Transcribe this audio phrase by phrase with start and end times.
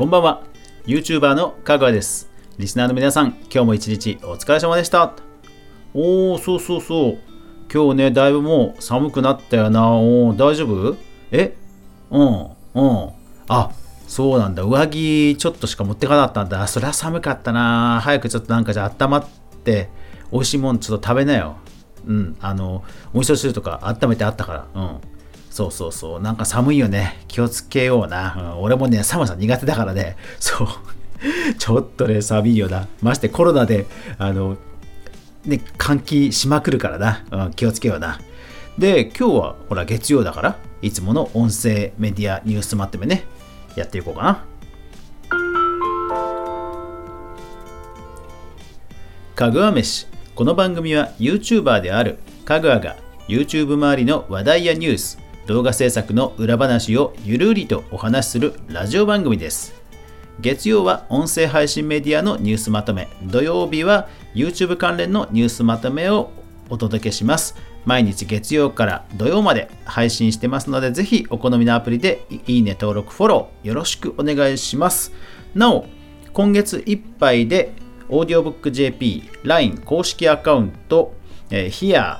[0.00, 0.44] こんばんは。
[0.86, 2.30] YouTuber のかぐわです。
[2.56, 5.12] リスナーの皆さん今日も一日お疲れ様でした。
[5.92, 7.18] おーそうそうそう。
[7.70, 9.90] 今日ねだいぶもう寒くなったよな。
[9.90, 10.96] お大丈夫？
[11.30, 11.54] え？
[12.10, 13.10] うんうん。
[13.48, 13.72] あ
[14.08, 14.62] そうなんだ。
[14.62, 16.66] 上着ちょっとしか持ってかなかったんだ。
[16.66, 18.00] そりゃ寒かったな。
[18.02, 19.28] 早くちょっとなんかじゃあ温まっ
[19.64, 19.90] て
[20.32, 21.56] 美味しいもんちょっと食べなよ。
[22.06, 24.66] うんあのお味噌汁とか温めてあったから。
[24.74, 25.00] うん。
[25.60, 26.20] そうそうそう。
[26.22, 27.18] なんか寒いよね。
[27.28, 30.16] 気をつけような、うん、俺もね寒さ苦手だからね。
[30.38, 30.68] そう。
[31.58, 32.88] ちょっとね寒いよな。
[33.02, 33.86] ましてコロナで
[34.16, 34.56] あの
[35.44, 38.18] ね換気しまくるからな、うん、気をつけような。
[38.78, 43.24] で今日はほら月曜だからいつもの音声メディアニュースまとめね。
[43.76, 44.44] やっていこうかな。
[49.34, 50.06] かぐわ飯。
[50.34, 52.96] この番組は YouTuber であるかぐわが
[53.28, 59.74] YouTube 周りの話題やニュース動画制作の裏話をゆるりとお話しするラジオ番組です。
[60.40, 63.08] 月曜は音声配信メディアのニュースまとめ。
[63.24, 66.30] 土曜日は YouTube 関連のニュースまとめを
[66.68, 67.56] お届けします。
[67.84, 75.12] 毎日月曜から土曜まで配信してますので、ぜひお好みのアプリでいいね、登録、フォローよろしくお願いします。
[75.54, 75.86] なお、
[76.32, 77.72] 今月いっぱいで
[78.08, 81.14] AudiobookJP、LINE 公式アカウント、
[81.50, 82.18] えー、Here、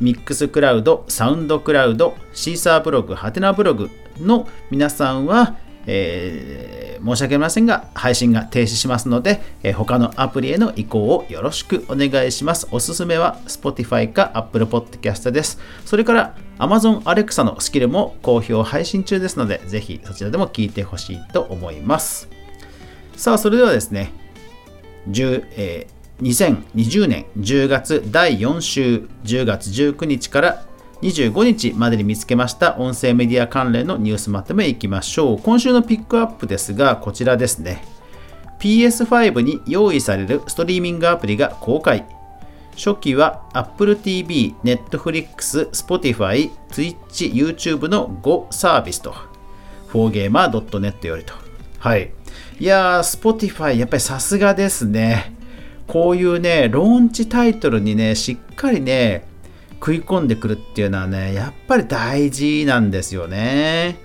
[0.00, 12.68] ミックスクラウド、サウンドクラウド、シーサーブログ、ハテナブログの皆さんは、えー、申し訳ありませんが、配信が停止しますので、えー、他のアプリへの移行をよろしくお願いします。
[12.70, 15.58] おすすめは Spotify か Apple Podcast です。
[15.84, 22.28] それから Amazon Alexa のスキルも好評配信中ですので、ぜひそちらでも聞いてほしいと思います。
[23.16, 24.12] さあ、それではですね、
[25.08, 30.64] 10えー、2020年10月第4週10月19日から
[31.02, 35.38] 25日までに見つけました音声メディア関連のニュースまとめいきましょう。
[35.38, 37.84] 今週のピックアップですが、こちらですね。
[38.58, 42.04] PS5 に用意されるストリーミングアプリが公開。
[42.76, 49.14] 初期は Apple TV、Netflix、Spotify、Twitch、YouTube の5サービスと、
[49.90, 51.34] 4gamer.net よりと。
[51.78, 52.12] はい。
[52.58, 55.37] いやー、Spotify やっぱりさすがですね。
[55.88, 59.26] こういうね、ローンチタイトルにね、しっかりね、
[59.80, 63.96] 食い込んでくるっていうのはね、やっぱり大事なんですよね。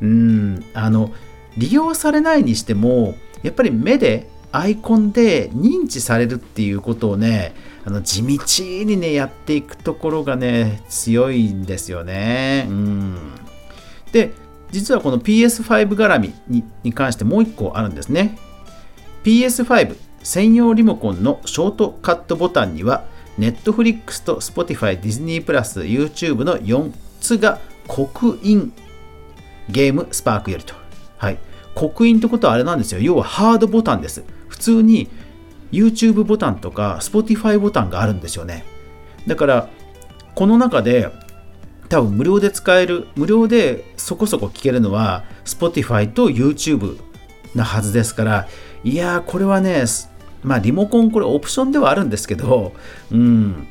[0.00, 1.12] うん、あの、
[1.56, 7.54] 利用されないにしても、やっぱり目で、アイコンで認知されるっていうことをね、
[7.84, 8.38] あの地道
[8.84, 12.66] にね、やっていくところがね、強いんですよね。
[12.68, 13.16] うん。
[14.12, 14.32] で、
[14.70, 18.38] 実はこの PS5 絡みにに関してもう一個あるんですね。
[19.24, 23.04] PS5 専用リモコンのショートカットボタンには
[23.38, 28.72] Netflix と Spotify、Disney プラス、YouTube の4つが刻印
[29.68, 30.74] ゲームスパークよりと。
[31.16, 31.38] はい。
[31.74, 33.00] 刻印ってことはあれなんですよ。
[33.00, 34.24] 要はハードボタンです。
[34.48, 35.08] 普通に
[35.72, 38.64] YouTube ボタンとか Spotify ボタンがあるんですよね。
[39.26, 39.68] だから、
[40.34, 41.10] この中で
[41.88, 46.98] 多分無料で使える、無料でそこそこ聞けるのは Spotify と YouTube
[47.54, 48.48] なはずですから、
[48.84, 49.84] いやー、これはね、
[50.42, 52.72] まあ、リモコンこれオプションではあるんですけど、
[53.10, 53.68] うん、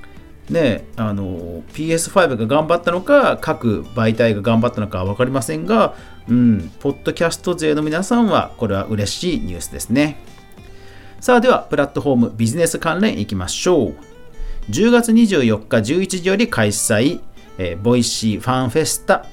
[0.49, 5.95] ね、あの PS5 が頑張ったのか各媒体が頑張ったのかは分かりませんが、
[6.27, 10.17] うん、ポッドキャスト勢の皆さんはこれは嬉しいニュースですね。
[11.19, 13.95] さあではプラットフォームビジネス関連いきましょう。
[14.69, 17.21] 10月24日11時より開催、
[17.57, 19.25] えー、ボイシーファンフェスタ。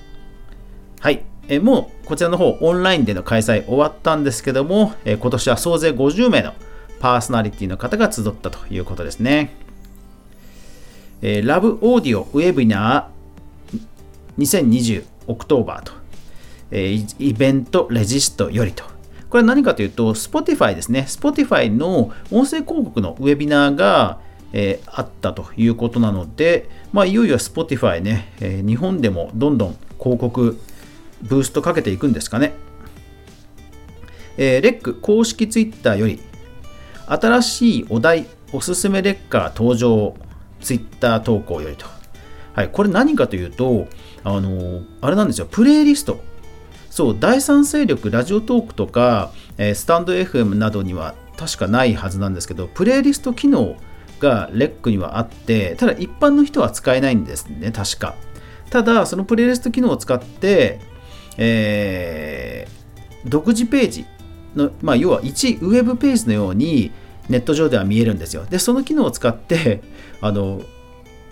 [1.00, 6.54] はい、えー、もうこちらの方オンラインでの開催終わったんですけども、えー、今年は総勢50名の
[6.98, 9.54] パーソナリティの方が集ったということですね。
[11.22, 15.92] えー、 Love Audio Webinar 2020 October と、
[16.70, 18.84] えー、イベントレジストよりと。
[19.28, 21.04] これは何かというと、Spotify ですね。
[21.08, 24.20] Spotify の音声広告のウェビナーが、
[24.52, 30.58] えー、あったということなので、まあ、いよいよ Spotify ね、えー、日本でもどんどん広告
[31.20, 32.54] ブーストかけていくんですかね。
[34.38, 36.20] えー、レック公式 Twitter より、
[37.08, 40.14] 新しいお題、おすすめレッカー登場、
[40.60, 41.86] ツイッター投稿よりと。
[42.52, 43.88] はい、これ何かというと、
[44.24, 46.20] あの、あれなんですよ、プレイリスト。
[46.90, 53.76] そう、第三勢力、ラジオトークとか、えー、スタンド FM などには確かないはずなんですけど、プレイリスト機能
[54.18, 58.16] がレックにはあって、ただ一般の人は使えないんですね、確か。
[58.70, 60.80] ただ、そのプレイリスト機能を使って、
[61.36, 64.06] えー、独自ページ
[64.54, 66.90] の、まあ、要は1ウェブページのように
[67.28, 68.44] ネット上では見えるんですよ。
[68.48, 69.82] で、その機能を使って、
[70.20, 70.62] あの、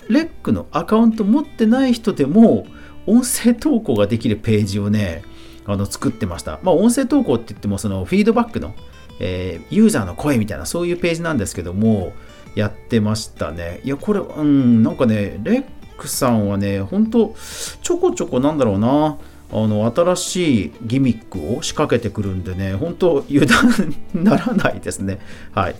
[0.09, 2.67] レックのアカウント持ってない人でも
[3.07, 5.23] 音声投稿ができるページをね、
[5.65, 6.61] あの作ってました。
[6.63, 8.75] まあ、音声投稿って言っても、そのフィードバックの、
[9.19, 12.13] えー、ユーザーの声みたいな、そういうページなんですけども、
[12.55, 13.81] やってましたね。
[13.85, 15.65] いや、これ、うん、なんかね、レッ
[15.99, 17.35] クさんはね、ほんと、
[17.83, 19.19] ちょこちょこなんだろうな、
[19.57, 25.19] あの、新しいギミックを仕掛けてくるんでね、本当油断ならないですね。
[25.55, 25.77] はい。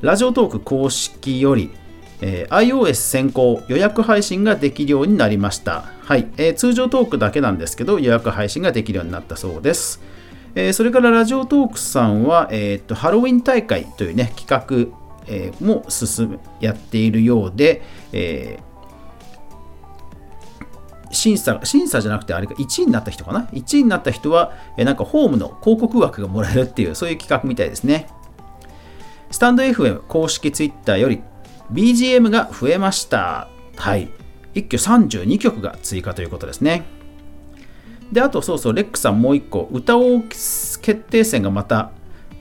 [0.00, 1.70] ラジオトーク公式より、
[2.22, 5.84] えー、iOS 先行予約配信ができるようになりました。
[6.00, 10.00] はい、えー、通常トークだけなんですけど、予約配信ができるようになったそうです。
[10.54, 14.96] えー、それからラジオトークさんは、えーと、ハロウィン大会というね、企画、
[15.26, 17.82] えー、も進めやっているようで、
[18.14, 18.71] えー、
[21.12, 28.08] 審査、審査じゃなくて、あれか、1位になった人かな ?1 位になった人は、え、なんかホームの広告枠がもらえるっていう、そういう企画みたいですね。
[29.30, 31.22] スタンド FM 公式 Twitter より、
[31.72, 33.48] BGM が増えました。
[33.76, 34.08] はい。
[34.54, 36.84] 一挙32曲が追加ということですね。
[38.10, 41.90] で、あとそうそう、レックさんもう一個、歌王決定戦がまた、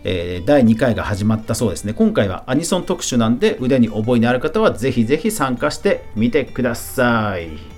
[0.03, 1.93] えー、第2回が始まったそうですね。
[1.93, 7.70] 今回はアニソン特集なんで、腕に覚えのある方はぜひぜひ参加してみてください。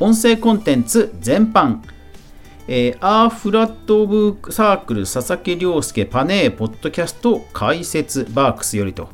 [0.00, 1.80] 音声コンテンツ全般。
[2.66, 9.10] えー、アーフラットオブサークル佐々木亮介パネーポッドキャスト解説バークスよりと。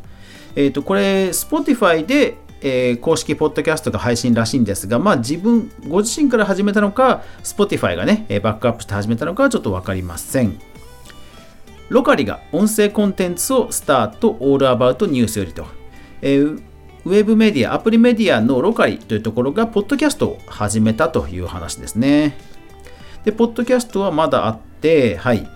[0.55, 10.57] えっ、ー、と、これ、Spotify で、えー、公式ポッドキャストが配信らしいんですが、まあ自分、ご自身から始めたのか、Spotify がね、バックアップして始めたのかはちょっとわかりません。
[11.89, 15.67] ロカリが音声コンテンツをスタートオールアバウトニュースよりと。
[16.23, 16.63] えー
[17.07, 22.37] ウェブメディア、アプリメディアのロカリというところが、ポッドキャストを始めたという話ですね。
[23.25, 25.49] で、ポッドキャストはまだあって、はい。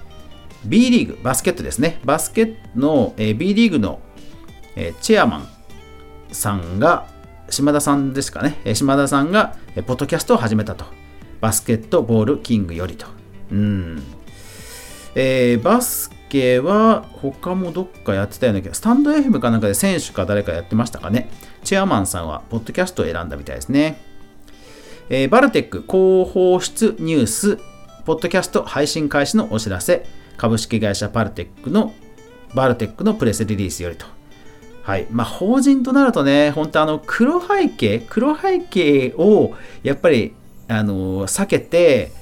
[0.65, 1.99] B リーグ、バスケットですね。
[2.05, 3.99] バスケットの、えー、B リーグの、
[4.77, 5.49] えー、チェアマン
[6.31, 7.09] さんが、
[7.49, 8.61] 島田さんですかね。
[8.65, 10.85] えー、島田さんが、えー、ポッドキャストを始めたと。
[11.41, 13.07] バスケットボールキングよりと。
[13.51, 14.03] うん。
[15.17, 21.29] えー、バスケは他もどっかやってたような気が、スタンド FM かなんかで選手か誰かやってましたかね。
[21.65, 24.01] チェアマンさんはポッドキャストを選んだみたいですね。
[25.11, 27.59] えー、バルテック広報室ニュース、
[28.07, 30.07] ポッドキャスト配信開始のお知らせ、
[30.37, 31.93] 株式会社バルテックの、
[32.55, 34.07] バルテックのプレスリリースよりと。
[34.83, 35.07] はい。
[35.11, 40.35] まあ、法人となるとね、本当あの、黒背景、黒背景を、やっぱり、
[40.69, 42.13] あの、避けて、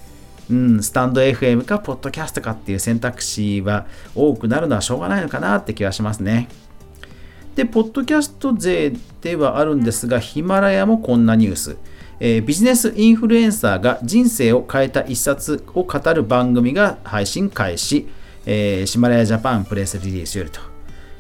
[0.51, 6.49] うん、スタンド FM か、ポッドキャストかっていう選択肢は多くなるのはしょうがないのかなって気はしますね。
[7.55, 11.77] で、ポッドキャスト勢ではあるんですが、ヒマラヤもこんなニュース。
[12.21, 18.09] えー、ビジネスインフルエンサーが人生を変えた一冊を語る番組が配信開始、
[18.45, 20.61] えー、ヒマラヤジャパンプレスリリースよりと。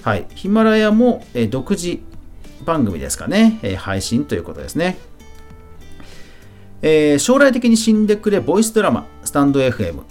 [0.02, 2.00] はい、ヒマラヤも、えー、独自
[2.64, 4.98] 番組ですかね、えー、配信ということですね。
[6.82, 10.02] えー、将来的に死んでくれボイスドラマ、スタンド FM。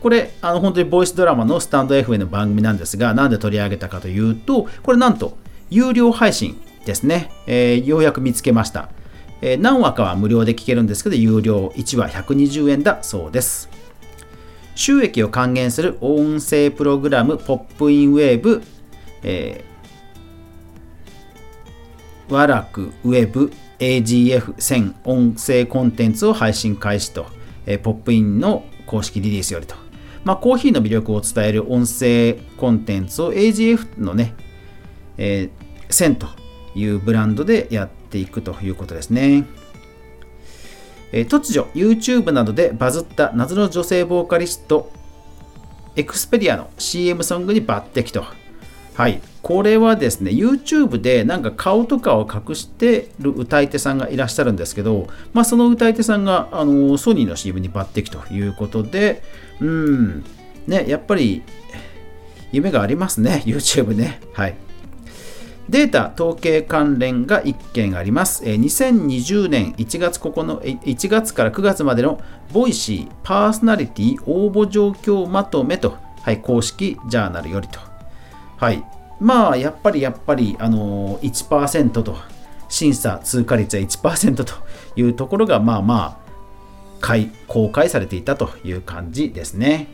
[0.00, 5.36] これ、あの本当にボイスドラマのスタンド FM の番組なんですが、なんで取り上げたかというと、これなんと、
[5.70, 7.30] 有料配信ですね。
[7.46, 8.88] えー、ようやく見つけました。
[9.40, 13.68] えー、何話かは無料で聞けるんですけど、有料1話120円だそうです。
[14.74, 18.62] 収益を還元する音声プログラムポップインウェーブ、
[19.22, 27.26] えー、ワラクウェブ AGF1000 音声コンテンツを配信開始と、
[27.66, 29.74] え、ポップインの公式リリースよりと。
[30.24, 34.34] まあ、コーヒーの魅力を伝える音声コンテンツを AGF のね、
[35.18, 36.28] えー、1000と
[36.76, 39.44] いうブランドでやっていくということですね。
[41.10, 44.92] えー、突如 YouTube などでバズった謎の女性ボーカリスト
[45.96, 48.24] エクスペリアの CM ソングに抜擢と。
[48.94, 49.20] はい。
[49.42, 59.22] これはですね、YouTube でなんか顔とかを隠してる歌い手さんがいらっしゃるんですけど、まあその歌い手さんがあのソニーの CM に抜擢ということで、
[59.60, 60.24] うん、
[60.68, 61.42] ね、やっぱり
[62.52, 64.20] 夢がありますね、YouTube ね。
[64.32, 64.54] はい。
[65.68, 68.44] データ統計関連が1件あります。
[68.44, 72.20] 2020年1月 ,9 1月から9月までの
[72.52, 77.80] ボイシーパーソナリティ応募状況まとめと、はい、公式ジャーナルよりと。
[78.56, 78.84] はい。
[79.22, 82.16] まあ、やっぱりやっぱり、あのー、1%と、
[82.68, 84.52] 審査通過率は1%と
[84.96, 86.20] いうところが、まあま
[87.00, 89.88] あ、公開されていたという感じですね。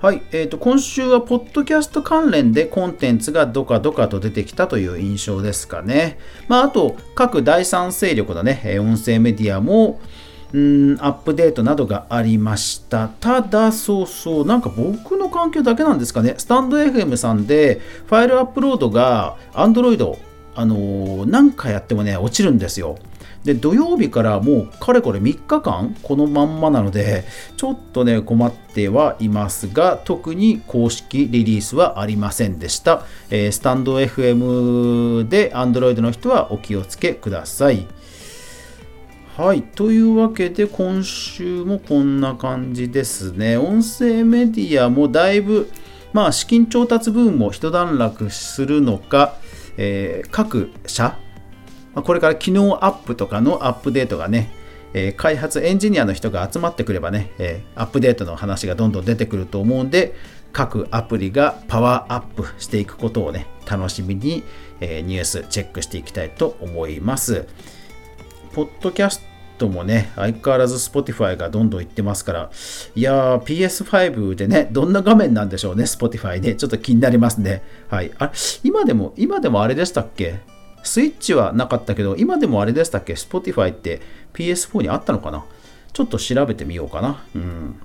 [0.00, 6.18] はい、えーと、今週はポッドキャスト関連でコンテンツがどかどかと出てきたという印象ですかね。
[6.48, 10.00] まあ、あと、各第三勢力のね、音声メディアも、
[10.52, 13.08] うんアップデートなどがありました。
[13.08, 20.18] ただ、そうそう、なんか僕の環境だけなんですかね、スタンド FM さんでファイルアップロードが Android、
[20.56, 22.96] あのー、何回やってもね、落ちるんですよ。
[23.44, 27.24] で、土曜日からもうかれこれ3日間このまんまなので、
[27.56, 33.04] ちょっとね、困ってはいますが、特に公式リリースはありませんでした。
[33.30, 37.86] えー、スタンド FM で Android の人はお気をつけください。
[39.36, 39.62] はい。
[39.62, 43.56] というわけで、今週もこんな感じですね。
[43.56, 45.70] 音声メディアもだいぶ、
[46.12, 49.36] まあ、資金調達分も一段落するのか、
[49.76, 51.16] えー、各社、
[51.94, 54.50] これから機能アップとかのアップデートがね、
[54.94, 60.14] えー、開発エンジニアの人が集まってくればね、えー、アップデートの話がどんどん出てくると思うんで、
[60.52, 64.42] 各アプリがパワーアップしていくことをね、楽しみに、
[64.80, 67.46] えニュースチェックしていきたいと思います。
[68.52, 69.22] ポッドキャス
[69.58, 72.50] トもね、相変わらず Spotify がどんどんいってますから、
[72.94, 76.54] いやー、PS5 でね、どんな画面なんでしょうね、Spotify ね。
[76.54, 77.62] ちょっと気になりますね。
[77.88, 78.10] はい。
[78.18, 78.32] あれ、
[78.64, 80.40] 今でも、今でもあれでしたっけ？
[80.82, 84.00] スイッチはなかったけど、今でもあれでしたっけ ?Spotify って
[84.32, 85.44] PS4 にあったのかな？
[85.92, 87.22] ちょっと調べてみようかな。
[87.34, 87.80] うん。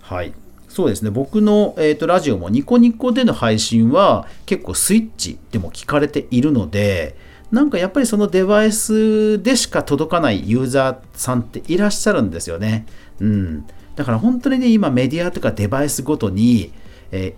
[0.00, 0.32] はい。
[0.68, 1.10] そうですね。
[1.10, 7.16] 僕の、えーとラジオもニコニコでの配信は結構スイッチでも聞かれているので、
[7.50, 12.86] なんかやっぱりそのデバイスでしか届かないユーザーさんっていらっしゃるんですよね。
[13.20, 13.66] うん。
[13.96, 16.72] だから本当にね、今メディアとかデバイスごとに、
[17.10, 17.34] え、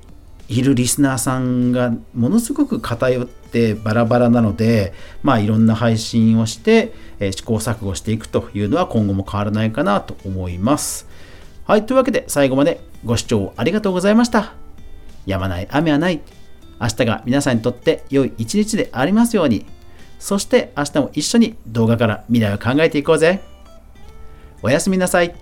[0.49, 11.07] いるリスナーさんがものすごく偏ってバラバラなので、まあいろんな配信をして、え、試行錯誤していくというのは今後も変わらないかなと思います。
[11.65, 14.55] はい、というわけで最後までご視聴ありがとうございました。
[15.25, 16.21] やまない雨はない。
[16.81, 19.67] 明日が皆さんにとって良い一日でありますように。
[20.21, 23.41] そして明日も一緒に動画から未来を考えていこうぜ。
[24.63, 25.35] おやすみなさい。